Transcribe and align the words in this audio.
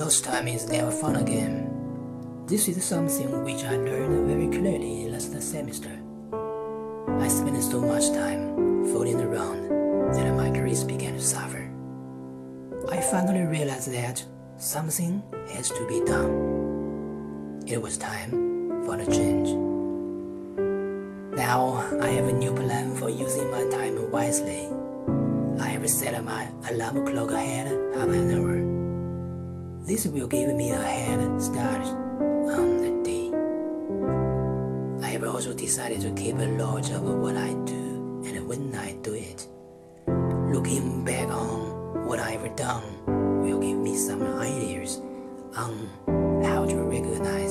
lost 0.00 0.24
time 0.24 0.48
is 0.48 0.66
never 0.66 0.90
found 0.90 1.18
again. 1.18 1.68
This 2.46 2.68
is 2.68 2.82
something 2.82 3.44
which 3.44 3.64
I 3.64 3.76
learned 3.76 4.26
very 4.26 4.48
clearly 4.48 5.10
last 5.10 5.36
semester. 5.42 5.92
I 7.20 7.28
spent 7.28 7.62
so 7.62 7.82
much 7.82 8.08
time 8.08 8.56
fooling 8.86 9.20
around 9.20 9.68
that 10.14 10.34
my 10.34 10.50
careers 10.56 10.84
began 10.84 11.12
to 11.12 11.20
suffer. 11.20 11.68
I 12.88 13.02
finally 13.12 13.44
realized 13.44 13.92
that 13.92 14.24
something 14.56 15.22
has 15.52 15.68
to 15.68 15.86
be 15.86 16.00
done. 16.06 17.60
It 17.66 17.76
was 17.76 17.98
time 17.98 18.30
for 18.86 18.96
a 18.96 19.04
change. 19.04 19.52
Now 21.36 21.84
I 22.00 22.08
have 22.16 22.26
a 22.26 22.32
new 22.32 22.54
plan 22.54 22.96
for 22.96 23.10
using 23.10 23.50
my 23.50 23.68
time 23.68 24.10
wisely. 24.10 24.64
I 25.60 25.68
have 25.76 25.86
set 25.90 26.24
my 26.24 26.48
alarm 26.70 27.04
clock 27.04 27.32
ahead 27.32 27.68
half 27.94 28.08
an 28.08 28.32
hour. 28.32 28.69
This 29.90 30.06
will 30.06 30.28
give 30.28 30.54
me 30.54 30.70
a 30.70 30.80
head 30.80 31.42
start 31.42 31.82
on 31.82 32.78
the 32.78 33.02
day. 33.02 33.26
I 35.04 35.10
have 35.10 35.24
also 35.24 35.52
decided 35.52 36.00
to 36.02 36.12
keep 36.12 36.36
a 36.38 36.46
log 36.62 36.88
of 36.92 37.02
what 37.02 37.36
I 37.36 37.54
do 37.66 38.22
and 38.24 38.46
when 38.46 38.72
I 38.76 38.92
do 39.02 39.14
it. 39.14 39.48
Looking 40.06 41.04
back 41.04 41.28
on 41.30 42.06
what 42.06 42.20
I've 42.20 42.54
done 42.54 42.84
will 43.42 43.58
give 43.58 43.78
me 43.78 43.96
some 43.96 44.22
ideas 44.38 45.00
on 45.56 45.74
how 46.44 46.66
to 46.66 46.76
recognize 46.84 47.49